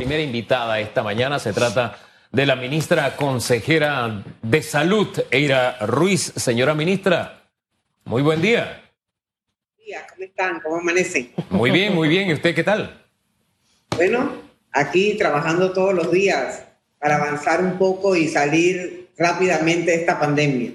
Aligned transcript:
primera 0.00 0.22
invitada 0.22 0.80
esta 0.80 1.02
mañana. 1.02 1.38
Se 1.38 1.52
trata 1.52 1.98
de 2.32 2.46
la 2.46 2.56
ministra 2.56 3.16
consejera 3.16 4.24
de 4.40 4.62
Salud, 4.62 5.08
Eira 5.30 5.76
Ruiz. 5.80 6.32
Señora 6.36 6.72
ministra, 6.72 7.42
muy 8.06 8.22
buen 8.22 8.40
día. 8.40 8.82
¿Cómo 10.08 10.24
están? 10.24 10.60
¿Cómo 10.60 10.76
amanecen? 10.76 11.32
Muy 11.50 11.70
bien, 11.70 11.94
muy 11.94 12.08
bien. 12.08 12.30
¿Y 12.30 12.32
usted 12.32 12.54
qué 12.54 12.64
tal? 12.64 13.04
Bueno, 13.94 14.32
aquí 14.72 15.18
trabajando 15.18 15.70
todos 15.74 15.92
los 15.92 16.10
días 16.10 16.64
para 16.98 17.16
avanzar 17.16 17.62
un 17.62 17.76
poco 17.76 18.16
y 18.16 18.26
salir 18.26 19.10
rápidamente 19.18 19.90
de 19.90 19.96
esta 19.98 20.18
pandemia. 20.18 20.70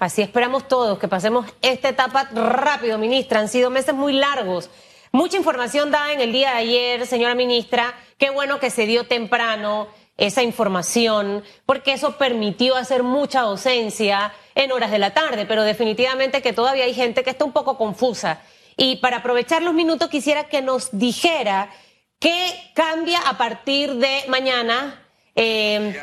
Así 0.00 0.20
esperamos 0.20 0.68
todos, 0.68 0.98
que 0.98 1.08
pasemos 1.08 1.46
esta 1.62 1.88
etapa 1.88 2.28
rápido, 2.34 2.98
ministra. 2.98 3.40
Han 3.40 3.48
sido 3.48 3.70
meses 3.70 3.94
muy 3.94 4.12
largos. 4.12 4.68
Mucha 5.12 5.36
información 5.36 5.90
dada 5.90 6.12
en 6.12 6.20
el 6.20 6.32
día 6.32 6.50
de 6.50 6.56
ayer, 6.56 7.06
señora 7.06 7.34
ministra. 7.34 7.94
Qué 8.18 8.30
bueno 8.30 8.58
que 8.58 8.70
se 8.70 8.86
dio 8.86 9.06
temprano 9.06 9.88
esa 10.16 10.42
información, 10.42 11.44
porque 11.66 11.92
eso 11.92 12.16
permitió 12.16 12.76
hacer 12.76 13.02
mucha 13.02 13.42
docencia 13.42 14.32
en 14.54 14.72
horas 14.72 14.90
de 14.90 14.98
la 14.98 15.12
tarde, 15.12 15.44
pero 15.46 15.62
definitivamente 15.62 16.40
que 16.42 16.52
todavía 16.52 16.84
hay 16.84 16.94
gente 16.94 17.22
que 17.22 17.30
está 17.30 17.44
un 17.44 17.52
poco 17.52 17.76
confusa. 17.76 18.40
Y 18.76 18.96
para 18.96 19.18
aprovechar 19.18 19.62
los 19.62 19.74
minutos 19.74 20.08
quisiera 20.08 20.48
que 20.48 20.62
nos 20.62 20.88
dijera 20.98 21.70
qué 22.18 22.70
cambia 22.74 23.20
a 23.20 23.36
partir 23.36 23.94
de 23.94 24.24
mañana. 24.28 25.02
Eh, 25.34 26.02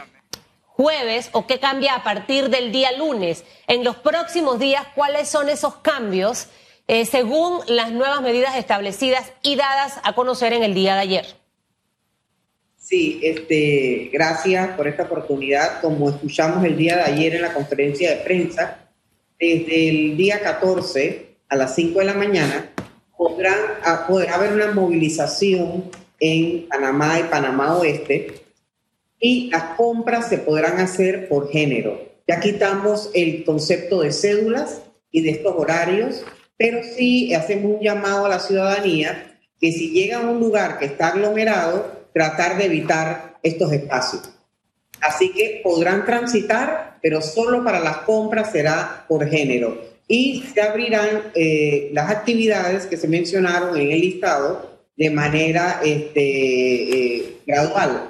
jueves 0.76 1.30
o 1.34 1.46
qué 1.46 1.60
cambia 1.60 1.94
a 1.94 2.04
partir 2.04 2.50
del 2.50 2.72
día 2.72 2.92
lunes. 2.94 3.44
En 3.68 3.84
los 3.84 3.96
próximos 3.98 4.58
días, 4.58 4.86
¿cuáles 4.96 5.30
son 5.30 5.50
esos 5.50 5.76
cambios 5.76 6.48
eh, 6.88 7.06
según 7.06 7.60
las 7.68 7.92
nuevas 7.92 8.22
medidas 8.22 8.56
establecidas 8.56 9.32
y 9.42 9.56
dadas 9.56 10.00
a 10.04 10.14
conocer 10.14 10.54
en 10.54 10.64
el 10.64 10.74
día 10.74 10.96
de 10.96 11.02
ayer? 11.02 11.26
Sí, 12.78 13.22
este, 13.24 14.10
gracias 14.12 14.76
por 14.76 14.88
esta 14.88 15.04
oportunidad. 15.04 15.80
Como 15.82 16.10
escuchamos 16.10 16.66
el 16.66 16.76
día 16.76 16.98
de 16.98 17.04
ayer 17.04 17.36
en 17.36 17.42
la 17.44 17.54
conferencia 17.54 18.10
de 18.10 18.18
prensa, 18.18 18.90
desde 19.40 19.90
el 19.90 20.18
día 20.18 20.42
14 20.42 21.38
a 21.50 21.56
las 21.56 21.76
5 21.76 22.00
de 22.00 22.06
la 22.06 22.14
mañana 22.14 22.70
podrán, 23.18 23.58
ah, 23.84 24.06
podrá 24.08 24.36
haber 24.36 24.54
una 24.54 24.72
movilización 24.72 25.90
en 26.20 26.68
Panamá 26.68 27.20
y 27.20 27.24
Panamá 27.24 27.78
Oeste 27.78 28.44
y 29.20 29.50
las 29.50 29.76
compras 29.76 30.28
se 30.28 30.40
podrán 30.40 30.80
hacer 30.80 31.30
por 31.30 31.50
género. 31.50 32.02
Ya 32.28 32.42
quitamos 32.42 33.10
el 33.14 33.46
concepto 33.46 34.02
de 34.02 34.12
cédulas 34.12 34.82
y 35.12 35.22
de 35.22 35.30
estos 35.32 35.54
horarios, 35.56 36.26
pero 36.64 36.82
sí 36.82 37.34
hacemos 37.34 37.74
un 37.74 37.82
llamado 37.82 38.26
a 38.26 38.30
la 38.30 38.40
ciudadanía 38.40 39.38
que 39.60 39.74
si 39.74 39.90
llega 39.90 40.20
a 40.20 40.30
un 40.30 40.40
lugar 40.40 40.80
que 40.80 40.86
está 40.86 41.10
aglomerado, 41.10 42.06
tratar 42.14 42.58
de 42.58 42.68
evitar 42.68 43.36
estos 43.44 43.74
espacios. 43.74 44.32
Así 45.02 45.34
que 45.34 45.60
podrán 45.62 46.06
transitar, 46.06 47.00
pero 47.02 47.22
solo 47.22 47.66
para 47.66 47.82
las 47.82 47.98
compras 47.98 48.54
será 48.54 49.04
por 49.10 49.28
género. 49.28 49.78
Y 50.08 50.46
se 50.54 50.62
abrirán 50.62 51.34
eh, 51.36 51.90
las 51.92 52.10
actividades 52.10 52.86
que 52.86 52.96
se 52.96 53.10
mencionaron 53.10 53.78
en 53.78 53.92
el 53.92 54.00
listado 54.00 54.80
de 54.96 55.10
manera 55.10 55.82
este, 55.84 57.18
eh, 57.18 57.40
gradual. 57.46 58.10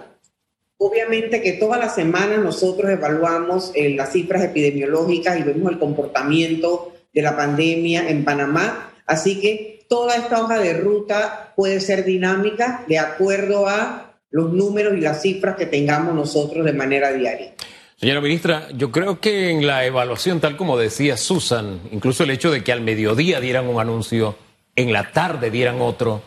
Obviamente 0.78 1.42
que 1.42 1.54
todas 1.54 1.80
las 1.80 1.96
semanas 1.96 2.38
nosotros 2.38 2.92
evaluamos 2.92 3.72
eh, 3.74 3.90
las 3.96 4.12
cifras 4.12 4.44
epidemiológicas 4.44 5.40
y 5.40 5.42
vemos 5.42 5.72
el 5.72 5.80
comportamiento 5.80 6.93
de 7.14 7.22
la 7.22 7.36
pandemia 7.36 8.09
en 8.09 8.25
Panamá, 8.25 8.92
así 9.06 9.39
que 9.39 9.86
toda 9.88 10.16
esta 10.16 10.42
hoja 10.42 10.59
de 10.59 10.73
ruta 10.73 11.53
puede 11.56 11.80
ser 11.80 12.03
dinámica 12.03 12.83
de 12.88 13.00
acuerdo 13.00 13.67
a 13.67 14.16
los 14.31 14.52
números 14.52 14.95
y 14.97 15.02
las 15.02 15.22
cifras 15.22 15.56
que 15.56 15.67
tengamos 15.67 16.16
nosotros 16.16 16.66
de 16.66 16.73
manera 16.73 17.11
diaria. 17.11 17.53
Señora 17.95 18.19
ministra, 18.19 18.67
yo 18.75 18.91
creo 18.91 19.19
que 19.19 19.52
en 19.52 19.66
la 19.66 19.86
evaluación, 19.86 20.39
tal 20.41 20.58
como 20.58 20.78
decía 20.78 21.16
Susan, 21.16 21.80
incluso 21.91 22.23
el 22.23 22.31
hecho 22.31 22.52
de 22.52 22.63
que 22.63 22.72
al 22.72 22.81
mediodía 22.81 23.40
dieran 23.40 23.68
un 23.68 23.79
anuncio, 23.79 24.35
en 24.75 24.91
la 24.91 25.12
tarde 25.12 25.52
dieran 25.52 25.79
otro, 25.79 26.23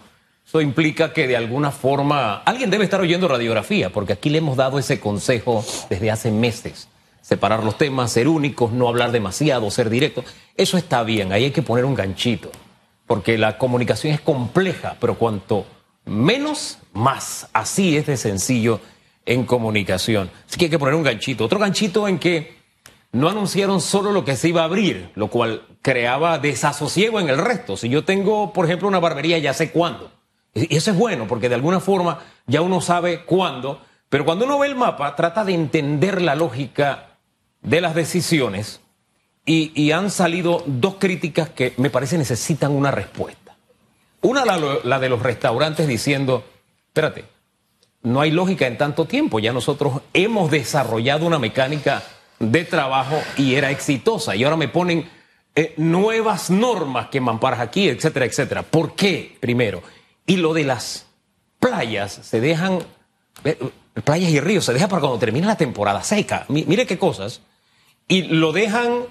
eso 0.47 0.61
implica 0.61 1.13
que 1.13 1.27
de 1.27 1.37
alguna 1.37 1.73
forma 1.73 2.37
alguien 2.45 2.71
debe 2.71 2.85
estar 2.85 3.01
oyendo 3.01 3.27
radiografía, 3.27 3.91
porque 3.91 4.13
aquí 4.13 4.31
le 4.31 4.39
hemos 4.39 4.57
dado 4.57 4.79
ese 4.79 5.01
consejo 5.01 5.65
desde 5.91 6.11
hace 6.13 6.31
meses. 6.31 6.89
Separar 7.27 7.65
los 7.65 7.77
temas, 7.77 8.13
ser 8.13 8.29
únicos, 8.29 8.71
no 8.71 8.87
hablar 8.87 9.11
demasiado, 9.11 9.69
ser 9.73 9.91
directo. 9.91 10.23
Eso 10.57 10.79
está 10.79 11.03
bien, 11.03 11.33
ahí 11.33 11.43
hay 11.43 11.51
que 11.51 11.61
poner 11.61 11.85
un 11.85 11.97
ganchito, 11.97 12.53
porque 13.05 13.37
la 13.37 13.59
comunicación 13.59 14.15
es 14.15 14.21
compleja, 14.21 14.97
pero 15.01 15.19
cuanto 15.19 15.67
menos, 16.05 16.79
más. 16.93 17.49
Así 17.53 17.97
es 17.97 18.07
de 18.07 18.17
sencillo 18.17 18.79
en 19.25 19.45
comunicación. 19.45 20.31
Así 20.47 20.57
que 20.57 20.67
hay 20.67 20.71
que 20.71 20.79
poner 20.79 20.95
un 20.95 21.03
ganchito. 21.03 21.45
Otro 21.45 21.59
ganchito 21.59 22.07
en 22.07 22.21
que 22.21 22.59
no 23.11 23.29
anunciaron 23.29 23.81
solo 23.81 24.13
lo 24.13 24.25
que 24.25 24.37
se 24.37 24.51
iba 24.51 24.61
a 24.61 24.67
abrir, 24.67 25.11
lo 25.17 25.27
cual 25.27 25.63
creaba 25.83 26.39
desasosiego 26.39 27.19
en 27.19 27.29
el 27.29 27.39
resto. 27.39 27.77
Si 27.77 27.89
yo 27.89 28.05
tengo, 28.05 28.53
por 28.53 28.67
ejemplo, 28.67 28.87
una 28.87 29.01
barbería, 29.01 29.39
ya 29.39 29.53
sé 29.53 29.73
cuándo. 29.73 30.13
Y 30.55 30.77
eso 30.77 30.93
es 30.93 30.97
bueno, 30.97 31.27
porque 31.27 31.49
de 31.49 31.57
alguna 31.57 31.81
forma 31.81 32.21
ya 32.47 32.61
uno 32.61 32.81
sabe 32.81 33.25
cuándo, 33.25 33.81
pero 34.09 34.25
cuando 34.25 34.45
uno 34.45 34.61
ve 34.61 34.69
el 34.69 34.77
mapa, 34.77 35.17
trata 35.17 35.45
de 35.45 35.55
entender 35.55 36.23
la 36.23 36.37
lógica 36.37 37.06
de 37.67 37.81
las 37.81 37.95
decisiones 37.95 38.81
y, 39.45 39.93
han 39.93 40.11
salido 40.11 40.65
dos 40.67 40.97
críticas 40.99 41.51
que 41.51 41.75
me 41.77 41.91
parece 41.91 42.19
necesitan 42.19 42.73
una 42.73 42.91
respuesta. 42.91 43.57
Una, 44.23 44.45
la, 44.45 44.99
de 44.99 45.09
los 45.09 45.23
restaurantes 45.23 45.87
diciendo, 45.87 46.45
espérate, 46.89 47.27
no 48.03 48.21
hay 48.21 48.33
lógica 48.33 48.67
en 48.67 48.77
tanto 48.77 49.05
tiempo, 49.05 49.39
ya 49.39 49.53
nosotros 49.53 50.01
hemos 50.15 50.51
desarrollado 50.51 51.27
una 51.27 51.39
mecánica 51.39 52.03
de 52.41 52.65
trabajo 52.65 53.21
y 53.37 53.55
era 53.55 53.71
exitosa 53.71 54.35
y 54.35 54.43
ahora 54.43 54.57
me 54.57 54.69
ponen 54.69 55.09
eh, 55.55 55.75
nuevas 55.77 56.51
normas 56.51 57.09
que 57.09 57.21
mamparas 57.21 57.61
aquí, 57.61 57.89
etcétera, 57.89 58.27
etcétera. 58.27 58.63
¿Por 58.63 58.95
qué? 58.95 59.37
Primero. 59.41 59.83
Y 60.27 60.39
lo 60.39 60.55
de 60.55 60.65
las 60.65 61.07
playas, 61.61 62.13
se 62.13 62.41
dejan, 62.41 62.81
playas 64.05 64.31
y 64.31 64.41
ríos, 64.41 64.65
se 64.65 64.73
deja 64.73 64.89
para 64.89 65.01
cuando 65.01 65.19
termine 65.19 65.47
la 65.47 65.57
temporada 65.57 66.03
seca. 66.03 66.47
Mire 66.49 66.85
qué 66.87 66.99
cosas. 66.99 67.43
Y 68.09 68.23
lo 68.23 68.53
dejan 68.53 69.07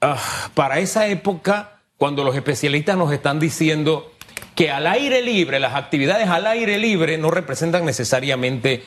ah, 0.00 0.50
para 0.54 0.78
esa 0.80 1.06
época 1.06 1.80
cuando 1.96 2.24
los 2.24 2.34
especialistas 2.34 2.96
nos 2.96 3.12
están 3.12 3.38
diciendo 3.38 4.12
que 4.54 4.70
al 4.70 4.86
aire 4.86 5.22
libre, 5.22 5.60
las 5.60 5.74
actividades 5.74 6.28
al 6.28 6.46
aire 6.46 6.78
libre 6.78 7.18
no 7.18 7.30
representan 7.30 7.84
necesariamente 7.84 8.82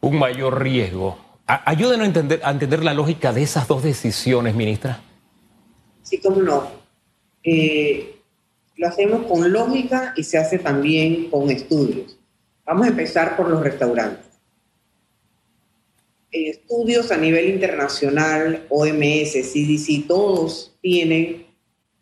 un 0.00 0.18
mayor 0.18 0.62
riesgo. 0.62 1.18
Ayúdenos 1.46 2.04
a 2.04 2.50
entender, 2.50 2.84
la 2.84 2.94
lógica 2.94 3.32
de 3.32 3.42
esas 3.42 3.68
dos 3.68 3.82
decisiones, 3.82 4.54
ministra. 4.54 5.00
Sí, 6.02 6.18
cómo 6.18 6.40
no. 6.40 6.70
Eh, 7.42 8.20
lo 8.76 8.88
hacemos 8.88 9.26
con 9.26 9.52
lógica 9.52 10.14
y 10.16 10.24
se 10.24 10.38
hace 10.38 10.58
también 10.58 11.30
con 11.30 11.50
estudios. 11.50 12.16
Vamos 12.64 12.86
a 12.86 12.90
empezar 12.90 13.36
por 13.36 13.48
los 13.48 13.62
restaurantes. 13.62 14.31
En 16.32 16.46
estudios 16.46 17.12
a 17.12 17.18
nivel 17.18 17.50
internacional, 17.50 18.66
OMS, 18.70 19.32
CDC, 19.32 20.06
todos 20.08 20.74
tienen 20.80 21.46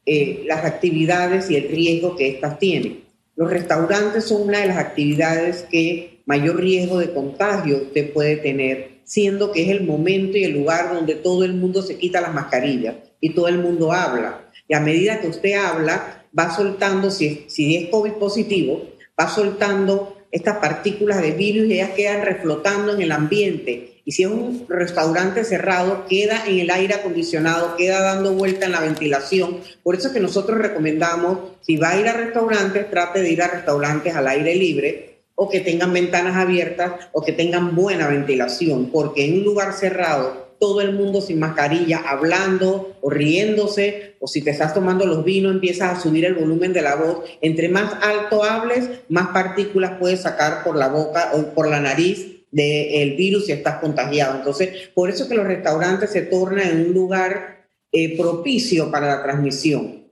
eh, 0.07 0.45
las 0.47 0.65
actividades 0.65 1.51
y 1.51 1.57
el 1.57 1.69
riesgo 1.69 2.17
que 2.17 2.29
éstas 2.29 2.59
tienen. 2.59 3.05
Los 3.35 3.51
restaurantes 3.51 4.25
son 4.25 4.43
una 4.43 4.61
de 4.61 4.69
las 4.69 4.79
actividades 4.79 5.63
que 5.71 6.21
mayor 6.27 6.61
riesgo 6.61 6.99
de 6.99 7.13
contagio 7.13 7.79
usted 7.79 8.13
puede 8.13 8.37
tener, 8.37 9.01
siendo 9.05 9.51
que 9.51 9.63
es 9.63 9.69
el 9.71 9.83
momento 9.83 10.39
y 10.39 10.45
el 10.45 10.53
lugar 10.53 10.95
donde 10.95 11.17
todo 11.17 11.45
el 11.45 11.55
mundo 11.55 11.83
se 11.83 11.97
quita 11.97 12.21
las 12.21 12.33
mascarillas 12.33 12.97
y 13.21 13.35
todo 13.35 13.49
el 13.49 13.59
mundo 13.59 13.93
habla. 13.93 14.49
Y 14.69 14.75
a 14.75 14.81
medida 14.81 15.21
que 15.21 15.27
usted 15.27 15.55
habla, 15.55 16.25
va 16.39 16.55
soltando, 16.55 17.11
si, 17.11 17.47
si 17.49 17.77
es 17.77 17.89
COVID 17.89 18.13
positivo, 18.13 18.91
va 19.21 19.29
soltando 19.29 20.17
estas 20.31 20.59
partículas 20.59 21.21
de 21.21 21.33
virus 21.33 21.67
y 21.67 21.75
ellas 21.75 21.91
quedan 21.91 22.25
reflotando 22.25 22.95
en 22.95 23.03
el 23.03 23.13
ambiente. 23.13 24.01
Y 24.05 24.13
si 24.13 24.23
es 24.23 24.29
un 24.29 24.67
restaurante 24.69 25.45
cerrado, 25.45 26.07
queda 26.09 26.45
en 26.47 26.59
el 26.59 26.71
aire 26.71 26.95
acondicionado, 26.95 27.77
queda 27.77 28.01
dando 28.01 28.33
vuelta 28.33 28.67
en 28.67 28.73
la 28.73 28.81
ventilación. 28.81 29.59
Por 29.83 29.95
eso 29.95 30.09
es 30.09 30.15
que 30.15 30.21
nosotros 30.21 30.59
recomendamos, 30.59 31.39
si 31.61 31.77
va 31.77 31.91
a 31.91 32.01
ir 32.01 32.09
a 32.09 32.15
restaurantes, 32.15 32.91
trate 32.91 33.23
de 33.23 33.31
ir 33.31 33.43
a 33.43 33.49
restaurantes 33.49 34.15
al 34.15 34.29
aire 34.29 34.55
libre 34.55 35.11
o 35.35 35.49
que 35.49 35.61
tengan 35.61 35.93
ventanas 35.93 36.37
abiertas 36.37 37.09
o 37.13 37.23
que 37.23 37.33
tengan 37.33 37.75
buena 37.75 38.09
ventilación, 38.09 38.91
porque 38.91 39.25
en 39.25 39.39
un 39.39 39.45
lugar 39.45 39.73
cerrado 39.73 40.40
todo 40.61 40.83
el 40.83 40.93
mundo 40.93 41.21
sin 41.23 41.41
mascarilla, 41.41 42.03
hablando 42.07 42.95
o 43.01 43.11
riéndose, 43.11 44.15
o 44.21 44.29
si 44.29 44.43
te 44.43 44.51
estás 44.51 44.75
tomando 44.75 45.07
los 45.07 45.25
vinos, 45.25 45.53
empiezas 45.53 45.99
a 45.99 46.01
subir 46.01 46.27
el 46.27 46.35
volumen 46.35 46.75
de 46.75 46.83
la 46.83 46.97
voz. 46.97 47.25
Entre 47.41 47.71
más 47.71 47.95
alto 48.03 48.45
hables, 48.45 48.89
más 49.09 49.29
partículas 49.29 49.93
puedes 49.99 50.21
sacar 50.21 50.63
por 50.63 50.77
la 50.77 50.89
boca 50.89 51.33
o 51.35 51.55
por 51.55 51.69
la 51.69 51.81
nariz 51.81 52.45
del 52.51 53.17
virus 53.17 53.47
si 53.47 53.53
estás 53.53 53.81
contagiado. 53.81 54.37
Entonces, 54.37 54.91
por 54.95 55.09
eso 55.09 55.29
que 55.29 55.35
los 55.35 55.47
restaurantes 55.47 56.11
se 56.11 56.23
tornan 56.23 56.69
en 56.69 56.87
un 56.89 56.93
lugar 56.95 57.67
eh, 57.91 58.17
propicio 58.17 58.91
para 58.91 59.07
la 59.07 59.23
transmisión. 59.23 60.05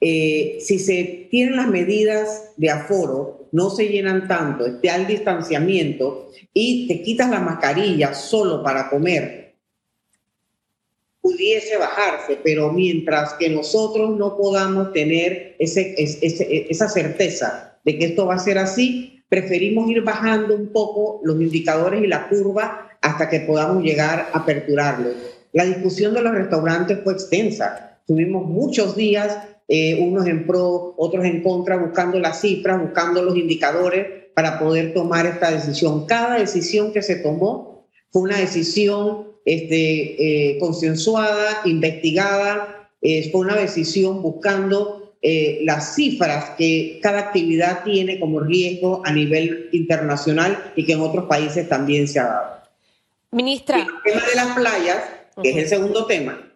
Eh, 0.00 0.58
si 0.60 0.78
se 0.78 1.28
tienen 1.30 1.56
las 1.56 1.68
medidas 1.68 2.52
de 2.58 2.68
aforo, 2.68 3.48
no 3.52 3.70
se 3.70 3.88
llenan 3.88 4.28
tanto, 4.28 4.66
está 4.66 4.96
el 4.96 5.06
distanciamiento 5.06 6.30
y 6.52 6.86
te 6.88 7.00
quitas 7.00 7.30
la 7.30 7.40
mascarilla 7.40 8.12
solo 8.12 8.62
para 8.62 8.90
comer, 8.90 9.43
pudiese 11.24 11.78
bajarse, 11.78 12.38
pero 12.44 12.70
mientras 12.70 13.32
que 13.38 13.48
nosotros 13.48 14.14
no 14.14 14.36
podamos 14.36 14.92
tener 14.92 15.56
ese, 15.58 15.94
esa 15.96 16.86
certeza 16.86 17.78
de 17.82 17.98
que 17.98 18.04
esto 18.04 18.26
va 18.26 18.34
a 18.34 18.38
ser 18.38 18.58
así, 18.58 19.24
preferimos 19.30 19.90
ir 19.90 20.02
bajando 20.02 20.54
un 20.54 20.68
poco 20.68 21.22
los 21.24 21.40
indicadores 21.40 22.04
y 22.04 22.08
la 22.08 22.28
curva 22.28 22.90
hasta 23.00 23.30
que 23.30 23.40
podamos 23.40 23.82
llegar 23.82 24.28
a 24.34 24.40
aperturarlo. 24.40 25.12
La 25.54 25.64
discusión 25.64 26.12
de 26.12 26.20
los 26.20 26.34
restaurantes 26.34 26.98
fue 27.02 27.14
extensa. 27.14 27.98
Tuvimos 28.06 28.46
muchos 28.46 28.94
días, 28.94 29.38
eh, 29.66 30.06
unos 30.06 30.26
en 30.26 30.46
pro, 30.46 30.94
otros 30.98 31.24
en 31.24 31.42
contra, 31.42 31.78
buscando 31.78 32.18
las 32.18 32.42
cifras, 32.42 32.82
buscando 32.82 33.22
los 33.22 33.34
indicadores 33.34 34.06
para 34.34 34.58
poder 34.58 34.92
tomar 34.92 35.24
esta 35.24 35.50
decisión. 35.50 36.04
Cada 36.04 36.38
decisión 36.38 36.92
que 36.92 37.00
se 37.00 37.16
tomó 37.16 37.88
fue 38.10 38.20
una 38.20 38.36
decisión 38.36 39.33
este, 39.44 40.52
eh, 40.52 40.58
consensuada, 40.58 41.62
investigada, 41.64 42.88
eh, 43.02 43.28
fue 43.30 43.42
una 43.42 43.56
decisión 43.56 44.22
buscando 44.22 45.14
eh, 45.20 45.60
las 45.64 45.94
cifras 45.94 46.50
que 46.56 46.98
cada 47.02 47.18
actividad 47.18 47.82
tiene 47.82 48.18
como 48.20 48.40
riesgo 48.40 49.02
a 49.04 49.12
nivel 49.12 49.68
internacional 49.72 50.72
y 50.76 50.84
que 50.84 50.92
en 50.92 51.00
otros 51.00 51.26
países 51.26 51.68
también 51.68 52.08
se 52.08 52.20
ha 52.20 52.24
dado. 52.24 52.54
Ministra. 53.30 53.78
el 53.78 54.12
tema 54.12 54.26
de 54.26 54.34
las 54.34 54.54
playas, 54.54 54.98
que 55.42 55.50
es 55.50 55.56
el 55.56 55.68
segundo 55.68 56.06
tema, 56.06 56.52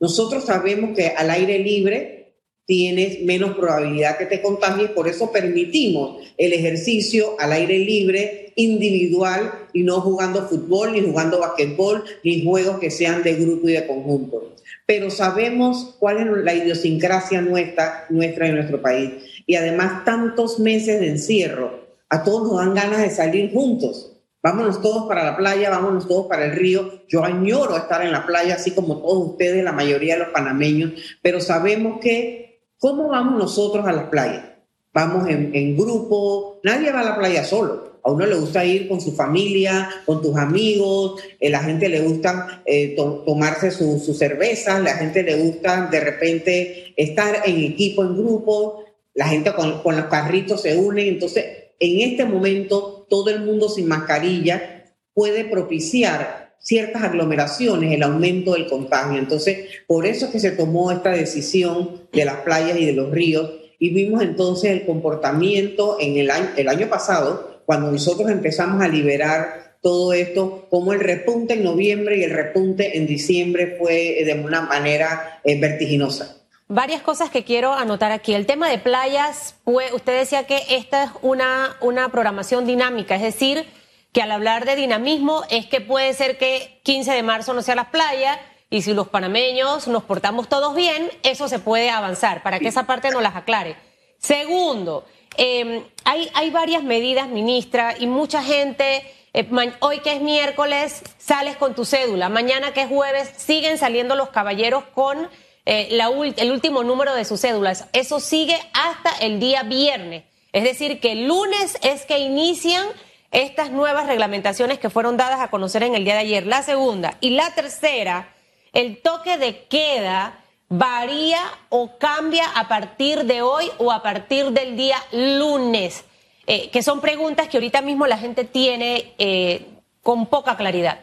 nosotros 0.00 0.44
sabemos 0.44 0.96
que 0.96 1.08
al 1.08 1.30
aire 1.30 1.58
libre 1.58 2.21
tienes 2.66 3.22
menos 3.22 3.56
probabilidad 3.56 4.18
que 4.18 4.26
te 4.26 4.40
contagies, 4.40 4.90
por 4.90 5.08
eso 5.08 5.30
permitimos 5.32 6.18
el 6.38 6.52
ejercicio 6.52 7.36
al 7.38 7.52
aire 7.52 7.78
libre 7.78 8.52
individual 8.56 9.52
y 9.72 9.82
no 9.82 10.00
jugando 10.00 10.48
fútbol, 10.48 10.92
ni 10.92 11.00
jugando 11.00 11.40
basquetbol, 11.40 12.04
ni 12.22 12.44
juegos 12.44 12.78
que 12.78 12.90
sean 12.90 13.22
de 13.22 13.34
grupo 13.34 13.68
y 13.68 13.72
de 13.72 13.86
conjunto 13.86 14.52
pero 14.86 15.10
sabemos 15.10 15.96
cuál 15.98 16.18
es 16.18 16.44
la 16.44 16.54
idiosincrasia 16.54 17.40
nuestra, 17.40 18.06
nuestra 18.10 18.48
en 18.48 18.56
nuestro 18.56 18.82
país. 18.82 19.10
Y 19.46 19.54
además 19.56 20.04
tantos 20.04 20.58
meses 20.58 21.00
de 21.00 21.08
encierro, 21.08 21.80
a 22.08 22.22
todos 22.24 22.48
nos 22.48 22.58
dan 22.58 22.74
ganas 22.74 23.00
de 23.00 23.10
salir 23.10 23.52
juntos. 23.52 24.12
Vámonos 24.42 24.82
todos 24.82 25.06
para 25.06 25.24
la 25.24 25.36
playa, 25.36 25.70
vámonos 25.70 26.08
todos 26.08 26.26
para 26.26 26.44
el 26.44 26.52
río. 26.52 27.04
Yo 27.08 27.24
añoro 27.24 27.76
estar 27.76 28.04
en 28.04 28.12
la 28.12 28.26
playa, 28.26 28.56
así 28.56 28.72
como 28.72 29.00
todos 29.00 29.30
ustedes, 29.30 29.62
la 29.62 29.72
mayoría 29.72 30.14
de 30.14 30.20
los 30.24 30.28
panameños, 30.28 30.92
pero 31.22 31.40
sabemos 31.40 32.00
que, 32.00 32.41
¿cómo 32.82 33.08
vamos 33.08 33.38
nosotros 33.38 33.86
a 33.86 33.92
la 33.92 34.10
playa? 34.10 34.58
Vamos 34.92 35.28
en, 35.28 35.76
grupo, 35.76 36.58
nadie 36.64 36.90
va 36.90 37.00
a 37.00 37.04
la 37.04 37.16
playa 37.16 37.44
solo. 37.44 37.92
A 38.02 38.10
uno 38.10 38.26
le 38.26 38.34
gusta 38.34 38.64
ir 38.64 38.88
con 38.88 39.00
su 39.00 39.12
familia, 39.12 39.88
con 40.04 40.20
tus 40.20 40.36
amigos, 40.36 41.22
eh, 41.38 41.48
la 41.48 41.60
gente 41.60 41.88
le 41.88 42.00
gusta 42.00 42.60
eh, 42.66 42.96
tomarse 42.96 43.70
sus 43.70 44.04
su 44.04 44.12
cervezas, 44.12 44.82
la 44.82 44.96
gente 44.96 45.22
le 45.22 45.36
gusta 45.36 45.86
de 45.86 46.00
repente 46.00 46.92
estar 46.96 47.42
en 47.44 47.62
equipo, 47.62 48.02
en 48.02 48.16
grupo, 48.16 48.84
la 49.14 49.28
gente 49.28 49.54
con, 49.54 49.80
con 49.82 49.96
los 49.96 50.06
carritos 50.06 50.62
se 50.62 50.76
unen. 50.76 51.06
Entonces, 51.06 51.44
en 51.78 52.10
este 52.10 52.24
momento, 52.24 53.06
todo 53.08 53.30
el 53.30 53.44
mundo 53.44 53.68
sin 53.68 53.86
mascarilla 53.86 54.92
puede 55.14 55.44
propiciar 55.44 56.41
ciertas 56.62 57.02
aglomeraciones, 57.02 57.92
el 57.92 58.02
aumento 58.02 58.54
del 58.54 58.68
contagio. 58.68 59.18
Entonces, 59.18 59.66
por 59.86 60.06
eso 60.06 60.26
es 60.26 60.32
que 60.32 60.40
se 60.40 60.52
tomó 60.52 60.92
esta 60.92 61.10
decisión 61.10 62.02
de 62.12 62.24
las 62.24 62.36
playas 62.36 62.78
y 62.78 62.86
de 62.86 62.92
los 62.92 63.10
ríos 63.10 63.50
y 63.78 63.90
vimos 63.90 64.22
entonces 64.22 64.70
el 64.70 64.86
comportamiento 64.86 65.96
en 65.98 66.16
el 66.16 66.30
año, 66.30 66.50
el 66.56 66.68
año 66.68 66.88
pasado, 66.88 67.60
cuando 67.66 67.90
nosotros 67.90 68.30
empezamos 68.30 68.80
a 68.80 68.86
liberar 68.86 69.76
todo 69.82 70.12
esto, 70.12 70.68
como 70.70 70.92
el 70.92 71.00
repunte 71.00 71.54
en 71.54 71.64
noviembre 71.64 72.16
y 72.16 72.22
el 72.22 72.30
repunte 72.30 72.96
en 72.96 73.08
diciembre 73.08 73.76
fue 73.80 74.22
de 74.24 74.34
una 74.34 74.60
manera 74.60 75.40
eh, 75.42 75.58
vertiginosa. 75.60 76.36
Varias 76.68 77.02
cosas 77.02 77.30
que 77.30 77.42
quiero 77.42 77.72
anotar 77.72 78.12
aquí. 78.12 78.32
El 78.32 78.46
tema 78.46 78.70
de 78.70 78.78
playas, 78.78 79.56
usted 79.64 80.16
decía 80.16 80.46
que 80.46 80.60
esta 80.70 81.04
es 81.04 81.10
una, 81.20 81.76
una 81.80 82.08
programación 82.10 82.64
dinámica, 82.64 83.16
es 83.16 83.22
decir, 83.22 83.66
que 84.12 84.22
al 84.22 84.32
hablar 84.32 84.64
de 84.64 84.76
dinamismo 84.76 85.42
es 85.50 85.66
que 85.66 85.80
puede 85.80 86.12
ser 86.14 86.38
que 86.38 86.80
15 86.82 87.12
de 87.12 87.22
marzo 87.22 87.54
no 87.54 87.62
sea 87.62 87.74
las 87.74 87.88
playas 87.88 88.38
y 88.70 88.82
si 88.82 88.94
los 88.94 89.08
panameños 89.08 89.88
nos 89.88 90.04
portamos 90.04 90.48
todos 90.48 90.74
bien, 90.74 91.10
eso 91.22 91.48
se 91.48 91.58
puede 91.58 91.90
avanzar, 91.90 92.42
para 92.42 92.58
que 92.58 92.68
esa 92.68 92.86
parte 92.86 93.10
nos 93.10 93.22
las 93.22 93.36
aclare. 93.36 93.76
Segundo, 94.18 95.04
Em, 95.36 95.82
hay, 96.04 96.30
hay 96.34 96.50
varias 96.50 96.82
medidas, 96.82 97.28
ministra, 97.28 97.94
y 97.98 98.06
mucha 98.06 98.42
gente, 98.42 99.02
eh, 99.32 99.48
hoy 99.80 100.00
que 100.00 100.14
es 100.14 100.20
miércoles, 100.20 101.02
sales 101.18 101.56
con 101.56 101.74
tu 101.74 101.84
cédula, 101.84 102.28
mañana 102.28 102.72
que 102.72 102.82
es 102.82 102.88
jueves, 102.88 103.32
siguen 103.36 103.78
saliendo 103.78 104.14
los 104.14 104.28
caballeros 104.30 104.84
con 104.94 105.28
eh, 105.64 105.98
el 106.36 106.52
último 106.52 106.82
número 106.82 107.14
de 107.14 107.24
sus 107.24 107.40
cédulas. 107.40 107.86
Eso 107.92 108.20
sigue 108.20 108.58
hasta 108.74 109.16
el 109.24 109.40
día 109.40 109.62
viernes. 109.62 110.24
Es 110.52 110.64
decir, 110.64 111.00
que 111.00 111.12
el 111.12 111.26
lunes 111.26 111.78
es 111.82 112.04
que 112.04 112.18
inician 112.18 112.86
estas 113.32 113.70
nuevas 113.70 114.06
reglamentaciones 114.06 114.78
que 114.78 114.90
fueron 114.90 115.16
dadas 115.16 115.40
a 115.40 115.48
conocer 115.48 115.82
en 115.82 115.94
el 115.94 116.04
día 116.04 116.14
de 116.14 116.20
ayer. 116.20 116.46
La 116.46 116.62
segunda. 116.62 117.16
Y 117.20 117.30
la 117.30 117.54
tercera, 117.54 118.28
el 118.72 119.00
toque 119.02 119.38
de 119.38 119.64
queda 119.64 120.38
varía 120.68 121.38
o 121.68 121.98
cambia 121.98 122.46
a 122.54 122.66
partir 122.66 123.24
de 123.24 123.42
hoy 123.42 123.70
o 123.78 123.92
a 123.92 124.02
partir 124.02 124.50
del 124.50 124.76
día 124.76 124.96
lunes? 125.12 126.04
Eh, 126.46 126.70
que 126.70 126.82
son 126.82 127.00
preguntas 127.00 127.48
que 127.48 127.56
ahorita 127.56 127.82
mismo 127.82 128.06
la 128.06 128.18
gente 128.18 128.44
tiene 128.44 129.14
eh, 129.18 129.66
con 130.02 130.26
poca 130.26 130.56
claridad. 130.56 130.98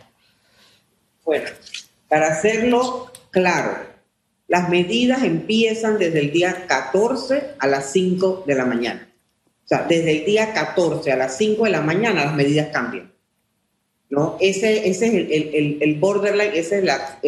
Bueno, 1.24 1.50
para 2.08 2.28
hacerlo 2.28 3.12
claro, 3.30 3.78
las 4.48 4.68
medidas 4.70 5.24
empiezan 5.24 5.98
desde 5.98 6.20
el 6.20 6.32
día 6.32 6.66
14 6.68 7.56
a 7.60 7.68
las 7.68 7.92
5 7.92 8.44
de 8.48 8.56
la 8.56 8.66
mañana. 8.66 9.09
Sea, 9.70 9.86
desde 9.88 10.12
el 10.18 10.26
día 10.26 10.52
14 10.52 11.12
a 11.12 11.16
las 11.16 11.38
5 11.38 11.66
de 11.66 11.70
la 11.70 11.82
mañana 11.82 12.26
las 12.26 12.34
medidas 12.34 12.70
cambian. 12.74 13.14
¿no? 14.10 14.36
Ese, 14.40 14.90
ese 14.90 15.06
es 15.06 15.14
el, 15.14 15.78
el, 15.80 16.00
borderline, 16.00 16.54
esa 16.56 16.78
es 16.78 16.84
la, 16.84 17.20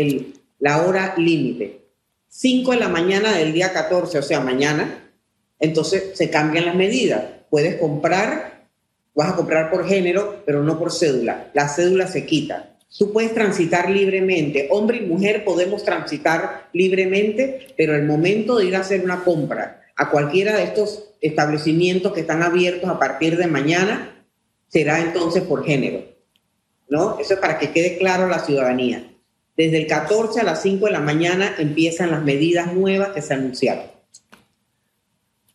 la 0.57 0.81
hora 0.81 1.13
límite. 1.17 1.81
5 2.29 2.71
de 2.71 2.77
la 2.77 2.87
mañana 2.87 3.37
del 3.37 3.53
día 3.53 3.71
14, 3.71 4.17
o 4.17 4.21
sea, 4.23 4.39
mañana, 4.39 5.11
entonces 5.59 6.17
se 6.17 6.31
cambian 6.31 6.65
las 6.65 6.73
medidas. 6.73 7.25
Puedes 7.51 7.75
comprar, 7.75 8.65
vas 9.13 9.33
a 9.33 9.35
comprar 9.35 9.69
por 9.69 9.87
género, 9.87 10.41
pero 10.43 10.63
no 10.63 10.79
por 10.79 10.91
cédula. 10.91 11.51
La 11.53 11.69
cédula 11.69 12.07
se 12.07 12.25
quita. 12.25 12.75
Tú 12.97 13.13
puedes 13.13 13.35
transitar 13.35 13.87
libremente. 13.87 14.67
Hombre 14.71 14.97
y 14.97 15.05
mujer 15.05 15.45
podemos 15.45 15.83
transitar 15.83 16.69
libremente, 16.73 17.67
pero 17.77 17.95
el 17.95 18.05
momento 18.07 18.57
de 18.57 18.65
ir 18.65 18.75
a 18.75 18.79
hacer 18.79 19.03
una 19.03 19.23
compra 19.23 19.80
a 20.01 20.09
cualquiera 20.09 20.57
de 20.57 20.63
estos 20.63 21.03
establecimientos 21.21 22.11
que 22.11 22.21
están 22.21 22.41
abiertos 22.41 22.89
a 22.89 22.97
partir 22.97 23.37
de 23.37 23.45
mañana 23.45 24.25
será 24.67 24.99
entonces 24.99 25.43
por 25.43 25.63
género. 25.63 26.03
¿No? 26.89 27.19
Eso 27.19 27.35
es 27.35 27.39
para 27.39 27.59
que 27.59 27.69
quede 27.71 27.99
claro 27.99 28.27
la 28.27 28.39
ciudadanía. 28.39 29.13
Desde 29.55 29.77
el 29.77 29.85
14 29.85 30.41
a 30.41 30.43
las 30.43 30.63
5 30.63 30.87
de 30.87 30.91
la 30.91 31.01
mañana 31.01 31.53
empiezan 31.59 32.09
las 32.09 32.23
medidas 32.23 32.73
nuevas 32.73 33.09
que 33.09 33.21
se 33.21 33.35
anunciaron. 33.35 33.83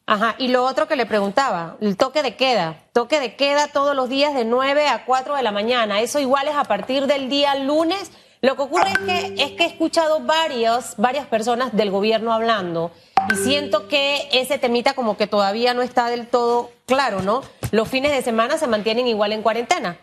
Ajá, 0.07 0.37
y 0.39 0.47
lo 0.47 0.65
otro 0.65 0.87
que 0.87 0.95
le 0.95 1.07
preguntaba, 1.07 1.77
el 1.81 1.97
toque 1.97 2.23
de 2.23 2.37
queda. 2.37 2.85
Toque 2.93 3.19
de 3.19 3.35
queda 3.35 3.67
todos 3.67 3.97
los 3.97 4.09
días 4.09 4.33
de 4.33 4.45
9 4.45 4.87
a 4.87 5.05
4 5.07 5.35
de 5.35 5.43
la 5.43 5.51
mañana. 5.51 6.01
Eso 6.01 6.21
igual 6.21 6.47
es 6.47 6.55
a 6.55 6.63
partir 6.63 7.09
del 7.09 7.29
día 7.29 7.57
lunes. 7.57 8.13
Lo 8.43 8.55
que 8.55 8.63
ocurre 8.63 8.91
es 8.91 8.99
que, 8.99 9.43
es 9.43 9.53
que 9.53 9.65
he 9.65 9.67
escuchado 9.67 10.21
varios, 10.21 10.95
varias 10.99 11.27
personas 11.27 11.75
del 11.77 11.91
gobierno 11.91 12.33
hablando 12.33 12.93
y 13.33 13.37
siento 13.37 13.89
que 13.89 14.29
ese 14.33 14.59
temita 14.59 14.95
como 14.95 15.17
que 15.17 15.27
todavía 15.27 15.75
no 15.75 15.83
está 15.83 16.09
del 16.09 16.27
todo 16.27 16.71
claro, 16.87 17.23
¿no? 17.23 17.43
Los 17.73 17.89
fines 17.89 18.13
de 18.13 18.23
semana 18.23 18.59
se 18.59 18.67
mantienen 18.67 19.07
igual 19.07 19.33
en 19.33 19.43
cuarentena. 19.43 19.99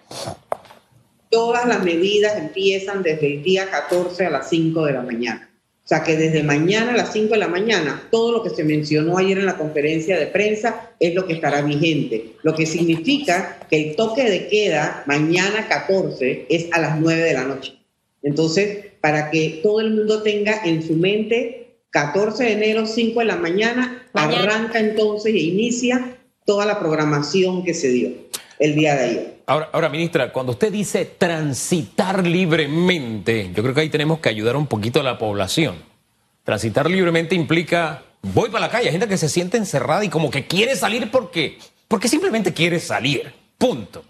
Todas 1.29 1.65
las 1.65 1.83
medidas 1.83 2.37
empiezan 2.37 3.01
desde 3.01 3.35
el 3.35 3.43
día 3.43 3.69
14 3.69 4.25
a 4.25 4.29
las 4.29 4.49
5 4.49 4.85
de 4.85 4.93
la 4.93 5.01
mañana. 5.01 5.49
O 5.83 5.87
sea 5.87 6.03
que 6.03 6.15
desde 6.15 6.43
mañana 6.43 6.93
a 6.93 6.97
las 6.97 7.11
5 7.11 7.33
de 7.33 7.39
la 7.39 7.49
mañana, 7.49 8.07
todo 8.09 8.31
lo 8.31 8.43
que 8.43 8.49
se 8.49 8.63
mencionó 8.63 9.17
ayer 9.17 9.37
en 9.37 9.45
la 9.45 9.57
conferencia 9.57 10.17
de 10.17 10.27
prensa 10.27 10.91
es 10.99 11.13
lo 11.13 11.25
que 11.25 11.33
estará 11.33 11.61
vigente. 11.61 12.35
Lo 12.43 12.55
que 12.55 12.65
significa 12.65 13.59
que 13.69 13.89
el 13.89 13.95
toque 13.95 14.29
de 14.29 14.47
queda 14.47 15.03
mañana 15.07 15.67
14 15.67 16.45
es 16.49 16.67
a 16.71 16.79
las 16.79 16.99
9 16.99 17.21
de 17.21 17.33
la 17.33 17.43
noche. 17.43 17.73
Entonces, 18.21 18.85
para 19.01 19.29
que 19.29 19.59
todo 19.61 19.81
el 19.81 19.91
mundo 19.91 20.23
tenga 20.23 20.61
en 20.63 20.81
su 20.81 20.93
mente, 20.93 21.62
14 21.93 22.43
de 22.43 22.51
enero, 22.53 22.88
5 22.88 23.19
de 23.19 23.25
la 23.25 23.35
mañana, 23.35 24.03
arranca 24.13 24.79
entonces 24.79 25.31
e 25.31 25.38
inicia 25.38 26.17
toda 26.43 26.65
la 26.65 26.79
programación 26.79 27.63
que 27.63 27.75
se 27.75 27.89
dio 27.89 28.09
el 28.57 28.73
día 28.73 28.95
de 28.95 29.03
ayer. 29.03 29.38
Ahora, 29.45 29.69
ahora, 29.71 29.89
ministra, 29.89 30.33
cuando 30.33 30.53
usted 30.53 30.71
dice 30.71 31.05
transitar 31.05 32.25
libremente, 32.25 33.51
yo 33.53 33.62
creo 33.62 33.75
que 33.75 33.81
ahí 33.81 33.89
tenemos 33.89 34.19
que 34.19 34.29
ayudar 34.29 34.55
un 34.55 34.65
poquito 34.65 35.01
a 35.01 35.03
la 35.03 35.19
población. 35.19 35.75
Transitar 36.43 36.89
libremente 36.89 37.35
implica, 37.35 38.01
voy 38.23 38.50
para 38.50 38.65
la 38.65 38.71
calle, 38.71 38.88
hay 38.88 38.93
gente 38.93 39.07
que 39.07 39.17
se 39.17 39.29
siente 39.29 39.57
encerrada 39.57 40.03
y 40.03 40.09
como 40.09 40.31
que 40.31 40.47
quiere 40.47 40.75
salir 40.75 41.12
porque, 41.12 41.59
porque 41.88 42.07
simplemente 42.07 42.53
quiere 42.53 42.79
salir, 42.79 43.31
punto. 43.59 44.03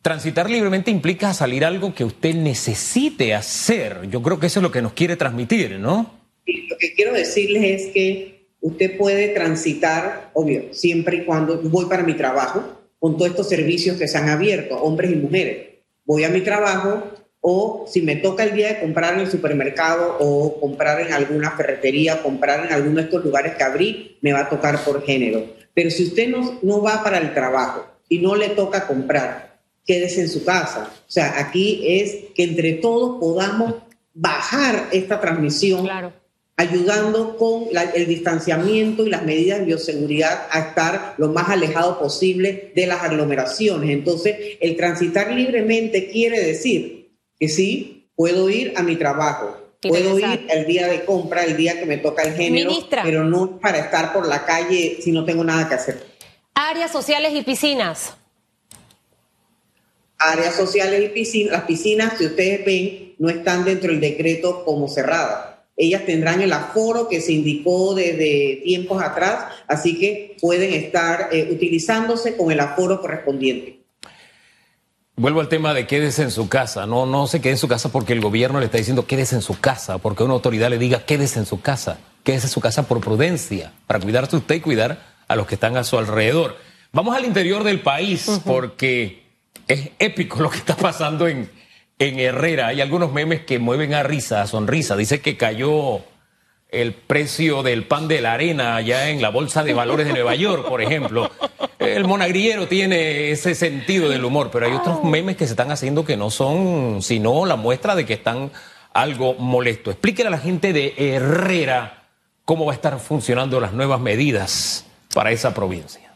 Transitar 0.00 0.48
libremente 0.48 0.90
implica 0.90 1.34
salir 1.34 1.66
algo 1.66 1.94
que 1.94 2.04
usted 2.04 2.34
necesite 2.34 3.34
hacer. 3.34 4.08
Yo 4.08 4.22
creo 4.22 4.40
que 4.40 4.46
eso 4.46 4.60
es 4.60 4.62
lo 4.62 4.72
que 4.72 4.80
nos 4.80 4.94
quiere 4.94 5.16
transmitir, 5.16 5.78
¿no? 5.78 6.21
Lo 6.46 6.76
que 6.78 6.94
quiero 6.94 7.12
decirles 7.12 7.82
es 7.82 7.92
que 7.92 8.48
usted 8.60 8.96
puede 8.96 9.28
transitar, 9.28 10.30
obvio, 10.34 10.72
siempre 10.72 11.18
y 11.18 11.24
cuando 11.24 11.60
voy 11.62 11.86
para 11.86 12.02
mi 12.02 12.14
trabajo, 12.14 12.64
con 12.98 13.16
todos 13.16 13.32
estos 13.32 13.48
servicios 13.48 13.96
que 13.96 14.08
se 14.08 14.18
han 14.18 14.28
abierto, 14.28 14.76
hombres 14.76 15.10
y 15.10 15.16
mujeres. 15.16 15.68
Voy 16.04 16.24
a 16.24 16.28
mi 16.28 16.40
trabajo 16.40 17.02
o 17.40 17.84
si 17.88 18.02
me 18.02 18.16
toca 18.16 18.44
el 18.44 18.54
día 18.54 18.68
de 18.68 18.80
comprar 18.80 19.14
en 19.14 19.20
el 19.20 19.30
supermercado 19.30 20.16
o 20.20 20.60
comprar 20.60 21.00
en 21.00 21.12
alguna 21.12 21.50
ferretería, 21.50 22.22
comprar 22.22 22.64
en 22.64 22.72
alguno 22.72 22.96
de 22.96 23.02
estos 23.02 23.24
lugares 23.24 23.56
que 23.56 23.64
abrí, 23.64 24.18
me 24.20 24.32
va 24.32 24.40
a 24.40 24.48
tocar 24.48 24.84
por 24.84 25.04
género. 25.04 25.44
Pero 25.74 25.90
si 25.90 26.04
usted 26.04 26.28
no, 26.28 26.60
no 26.62 26.80
va 26.80 27.02
para 27.02 27.18
el 27.18 27.34
trabajo 27.34 27.84
y 28.08 28.20
no 28.20 28.36
le 28.36 28.50
toca 28.50 28.86
comprar, 28.86 29.58
quédese 29.84 30.20
en 30.20 30.28
su 30.28 30.44
casa. 30.44 30.92
O 31.08 31.10
sea, 31.10 31.40
aquí 31.40 31.82
es 31.84 32.32
que 32.36 32.44
entre 32.44 32.74
todos 32.74 33.18
podamos 33.18 33.74
bajar 34.14 34.88
esta 34.92 35.20
transmisión, 35.20 35.88
ayudando 36.56 37.36
con 37.36 37.64
el 37.94 38.06
distanciamiento 38.06 39.06
y 39.06 39.10
las 39.10 39.24
medidas 39.24 39.60
de 39.60 39.66
bioseguridad 39.66 40.46
a 40.50 40.60
estar 40.60 41.14
lo 41.18 41.28
más 41.28 41.48
alejado 41.48 41.98
posible 41.98 42.72
de 42.74 42.86
las 42.86 43.02
aglomeraciones. 43.02 43.90
Entonces, 43.90 44.36
el 44.60 44.76
transitar 44.76 45.32
libremente 45.32 46.10
quiere 46.10 46.40
decir 46.40 47.10
que 47.38 47.48
sí, 47.48 48.08
puedo 48.14 48.48
ir 48.50 48.74
a 48.76 48.82
mi 48.82 48.96
trabajo, 48.96 49.58
Puedo 49.80 50.16
ir 50.16 50.46
el 50.48 50.64
día 50.64 50.86
de 50.86 51.04
compra, 51.04 51.42
el 51.42 51.56
día 51.56 51.80
que 51.80 51.86
me 51.86 51.98
toca 51.98 52.22
el 52.22 52.34
género, 52.34 52.70
pero 53.02 53.24
no 53.24 53.58
para 53.58 53.78
estar 53.78 54.12
por 54.12 54.28
la 54.28 54.44
calle 54.44 54.98
si 55.02 55.10
no 55.10 55.24
tengo 55.24 55.42
nada 55.42 55.68
que 55.68 55.74
hacer. 55.74 56.06
Áreas 56.54 56.92
sociales 56.92 57.32
y 57.34 57.42
piscinas 57.42 58.14
áreas 60.22 60.54
sociales 60.54 61.02
y 61.04 61.08
piscinas, 61.08 61.52
las 61.52 61.62
piscinas, 61.62 62.18
si 62.18 62.26
ustedes 62.26 62.64
ven, 62.64 63.14
no 63.18 63.28
están 63.28 63.64
dentro 63.64 63.90
del 63.90 64.00
decreto 64.00 64.64
como 64.64 64.88
cerradas. 64.88 65.51
Ellas 65.76 66.04
tendrán 66.04 66.42
el 66.42 66.52
aforo 66.52 67.08
que 67.08 67.20
se 67.20 67.32
indicó 67.32 67.94
desde 67.94 68.60
tiempos 68.64 69.02
atrás, 69.02 69.46
así 69.68 69.98
que 69.98 70.36
pueden 70.40 70.72
estar 70.74 71.28
eh, 71.32 71.48
utilizándose 71.50 72.36
con 72.36 72.52
el 72.52 72.60
aforo 72.60 73.00
correspondiente. 73.00 73.82
Vuelvo 75.16 75.40
al 75.40 75.48
tema 75.48 75.74
de 75.74 75.86
quédese 75.86 76.22
en 76.22 76.30
su 76.30 76.48
casa. 76.48 76.86
No, 76.86 77.06
no 77.06 77.26
se 77.26 77.40
quede 77.40 77.52
en 77.52 77.58
su 77.58 77.68
casa 77.68 77.90
porque 77.90 78.12
el 78.12 78.20
gobierno 78.20 78.58
le 78.60 78.66
está 78.66 78.78
diciendo 78.78 79.06
quédese 79.06 79.34
en 79.34 79.42
su 79.42 79.60
casa, 79.60 79.98
porque 79.98 80.22
una 80.22 80.34
autoridad 80.34 80.70
le 80.70 80.78
diga 80.78 81.04
quédese 81.04 81.38
en 81.38 81.46
su 81.46 81.60
casa. 81.60 81.98
Quédese 82.24 82.46
en 82.46 82.52
su 82.52 82.60
casa 82.60 82.86
por 82.86 83.00
prudencia, 83.00 83.72
para 83.86 83.98
cuidarse 83.98 84.36
usted 84.36 84.54
y 84.56 84.60
cuidar 84.60 85.02
a 85.26 85.36
los 85.36 85.46
que 85.46 85.56
están 85.56 85.76
a 85.76 85.84
su 85.84 85.98
alrededor. 85.98 86.56
Vamos 86.92 87.16
al 87.16 87.24
interior 87.24 87.64
del 87.64 87.80
país 87.80 88.40
porque 88.44 89.22
es 89.66 89.90
épico 89.98 90.40
lo 90.40 90.50
que 90.50 90.58
está 90.58 90.76
pasando 90.76 91.26
en, 91.26 91.50
en 92.02 92.18
Herrera. 92.18 92.68
Hay 92.68 92.80
algunos 92.80 93.12
memes 93.12 93.40
que 93.42 93.58
mueven 93.58 93.94
a 93.94 94.02
risa, 94.02 94.42
a 94.42 94.46
sonrisa. 94.46 94.96
Dice 94.96 95.20
que 95.20 95.36
cayó 95.36 96.00
el 96.68 96.94
precio 96.94 97.62
del 97.62 97.84
pan 97.84 98.08
de 98.08 98.20
la 98.20 98.32
arena 98.32 98.76
allá 98.76 99.10
en 99.10 99.22
la 99.22 99.28
Bolsa 99.28 99.62
de 99.62 99.74
Valores 99.74 100.06
de 100.06 100.12
Nueva 100.12 100.34
York, 100.34 100.66
por 100.68 100.82
ejemplo. 100.82 101.30
El 101.78 102.04
monagrillero 102.04 102.66
tiene 102.66 103.30
ese 103.30 103.54
sentido 103.54 104.08
del 104.08 104.24
humor, 104.24 104.50
pero 104.50 104.66
hay 104.66 104.72
otros 104.72 105.04
memes 105.04 105.36
que 105.36 105.46
se 105.46 105.52
están 105.52 105.70
haciendo 105.70 106.04
que 106.04 106.16
no 106.16 106.30
son 106.30 107.02
sino 107.02 107.44
la 107.44 107.56
muestra 107.56 107.94
de 107.94 108.06
que 108.06 108.14
están 108.14 108.50
algo 108.92 109.34
molesto. 109.34 109.90
Explíquele 109.90 110.28
a 110.28 110.30
la 110.30 110.38
gente 110.38 110.72
de 110.72 110.94
Herrera 110.96 112.04
cómo 112.44 112.66
va 112.66 112.72
a 112.72 112.74
estar 112.74 112.98
funcionando 112.98 113.60
las 113.60 113.72
nuevas 113.72 114.00
medidas 114.00 114.86
para 115.14 115.30
esa 115.30 115.54
provincia. 115.54 116.14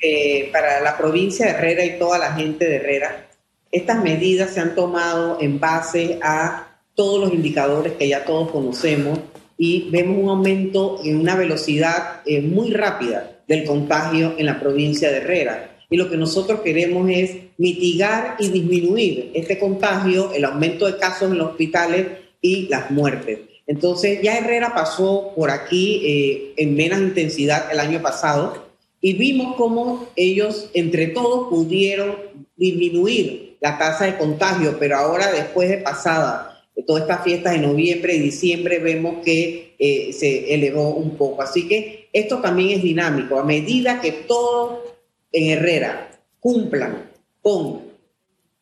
Eh, 0.00 0.50
para 0.52 0.80
la 0.80 0.96
provincia 0.96 1.46
de 1.46 1.52
Herrera 1.52 1.84
y 1.84 1.98
toda 1.98 2.18
la 2.18 2.34
gente 2.34 2.66
de 2.66 2.76
Herrera, 2.76 3.27
estas 3.70 4.02
medidas 4.02 4.50
se 4.54 4.60
han 4.60 4.74
tomado 4.74 5.38
en 5.40 5.60
base 5.60 6.18
a 6.22 6.80
todos 6.94 7.20
los 7.20 7.32
indicadores 7.32 7.92
que 7.94 8.08
ya 8.08 8.24
todos 8.24 8.50
conocemos 8.50 9.18
y 9.56 9.88
vemos 9.90 10.18
un 10.18 10.28
aumento 10.30 11.00
en 11.04 11.20
una 11.20 11.34
velocidad 11.36 12.22
eh, 12.24 12.40
muy 12.40 12.70
rápida 12.70 13.42
del 13.46 13.64
contagio 13.64 14.34
en 14.38 14.46
la 14.46 14.60
provincia 14.60 15.10
de 15.10 15.18
Herrera. 15.18 15.76
Y 15.90 15.96
lo 15.96 16.10
que 16.10 16.16
nosotros 16.16 16.60
queremos 16.60 17.08
es 17.10 17.36
mitigar 17.56 18.36
y 18.38 18.48
disminuir 18.48 19.30
este 19.34 19.58
contagio, 19.58 20.32
el 20.32 20.44
aumento 20.44 20.86
de 20.86 20.98
casos 20.98 21.30
en 21.30 21.38
los 21.38 21.50
hospitales 21.50 22.06
y 22.40 22.68
las 22.68 22.90
muertes. 22.90 23.40
Entonces 23.66 24.20
ya 24.22 24.38
Herrera 24.38 24.74
pasó 24.74 25.32
por 25.34 25.50
aquí 25.50 26.02
eh, 26.04 26.52
en 26.56 26.74
menos 26.74 27.00
intensidad 27.00 27.70
el 27.72 27.80
año 27.80 28.00
pasado, 28.00 28.66
y 29.00 29.12
vimos 29.12 29.56
cómo 29.56 30.08
ellos 30.16 30.70
entre 30.74 31.08
todos 31.08 31.48
pudieron 31.48 32.16
disminuir 32.56 33.47
la 33.60 33.78
tasa 33.78 34.06
de 34.06 34.16
contagio, 34.16 34.78
pero 34.78 34.96
ahora 34.96 35.32
después 35.32 35.68
de 35.68 35.78
pasada 35.78 36.64
de 36.74 36.82
todas 36.84 37.02
estas 37.02 37.24
fiestas 37.24 37.54
de 37.54 37.58
noviembre 37.58 38.14
y 38.14 38.20
diciembre 38.20 38.78
vemos 38.78 39.24
que 39.24 39.74
eh, 39.78 40.12
se 40.12 40.54
elevó 40.54 40.90
un 40.90 41.16
poco. 41.16 41.42
Así 41.42 41.66
que 41.66 42.08
esto 42.12 42.38
también 42.40 42.78
es 42.78 42.84
dinámico. 42.84 43.38
A 43.38 43.44
medida 43.44 44.00
que 44.00 44.12
todos 44.12 44.80
en 45.32 45.50
Herrera 45.50 46.10
cumplan 46.38 47.10
con 47.42 47.82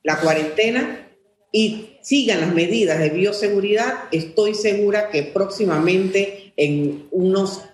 la 0.03 0.19
cuarentena 0.19 1.09
y 1.53 1.97
sigan 2.01 2.41
las 2.41 2.55
medidas 2.55 2.99
de 2.99 3.11
bioseguridad, 3.11 4.05
estoy 4.13 4.55
segura 4.55 5.11
que 5.11 5.23
próximamente 5.23 6.53
en 6.57 7.09
unos 7.11 7.65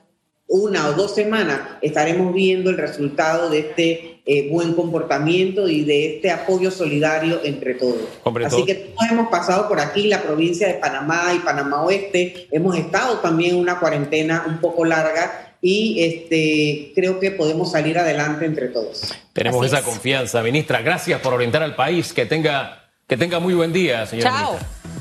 una 0.53 0.89
o 0.89 0.93
dos 0.93 1.15
semanas 1.15 1.61
estaremos 1.81 2.35
viendo 2.35 2.69
el 2.69 2.77
resultado 2.77 3.49
de 3.49 3.59
este 3.61 4.21
eh, 4.27 4.51
buen 4.51 4.75
comportamiento 4.75 5.67
y 5.67 5.83
de 5.83 6.17
este 6.17 6.31
apoyo 6.31 6.71
solidario 6.71 7.41
entre 7.43 7.75
todos. 7.75 8.03
Así 8.45 8.67
que 8.67 8.75
todos 8.75 9.11
hemos 9.11 9.29
pasado 9.29 9.67
por 9.67 9.81
aquí, 9.81 10.09
la 10.09 10.23
provincia 10.23 10.69
de 10.69 10.75
Panamá 10.75 11.33
y 11.35 11.39
Panamá 11.39 11.83
Oeste, 11.83 12.49
hemos 12.51 12.77
estado 12.77 13.19
también 13.19 13.55
en 13.55 13.61
una 13.61 13.81
cuarentena 13.81 14.45
un 14.47 14.59
poco 14.59 14.85
larga 14.85 15.55
y 15.63 16.05
este, 16.05 16.93
creo 16.95 17.19
que 17.19 17.31
podemos 17.31 17.73
salir 17.73 17.99
adelante 17.99 18.45
entre 18.45 18.69
todos. 18.69 19.15
Tenemos 19.33 19.65
esa 19.65 19.83
confianza, 19.83 20.43
ministra. 20.43 20.83
Gracias 20.83 21.19
por 21.23 21.33
orientar 21.33 21.63
al 21.63 21.75
país. 21.75 22.13
Que 22.13 22.27
tenga, 22.27 22.91
que 23.07 23.17
tenga 23.17 23.41
muy 23.41 23.55
buen 23.55 23.73
día, 23.73 24.05
señora. 24.05 24.31
Chao. 24.31 24.59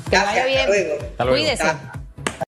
Que 0.10 0.18
vaya 0.18 0.46
bien. 0.46 0.70
Hasta 1.12 1.26
luego. 1.26 1.44
Cuídese. 1.44 2.01